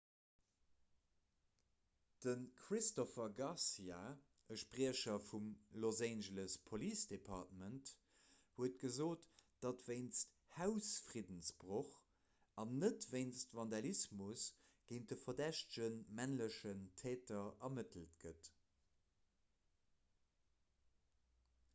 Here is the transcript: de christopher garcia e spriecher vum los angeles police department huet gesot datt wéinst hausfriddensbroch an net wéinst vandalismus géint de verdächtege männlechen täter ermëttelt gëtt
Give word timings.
de 2.23 2.31
christopher 2.61 3.25
garcia 3.39 3.97
e 4.53 4.55
spriecher 4.61 5.19
vum 5.31 5.49
los 5.83 5.99
angeles 6.07 6.53
police 6.69 7.03
department 7.11 7.91
huet 8.55 8.79
gesot 8.85 9.27
datt 9.65 9.83
wéinst 9.89 10.33
hausfriddensbroch 10.55 11.93
an 12.63 12.73
net 12.85 13.07
wéinst 13.13 13.55
vandalismus 13.59 14.47
géint 14.93 15.13
de 15.13 15.19
verdächtege 15.25 15.91
männlechen 16.21 16.85
täter 17.03 17.45
ermëttelt 17.69 18.17
gëtt 18.25 18.51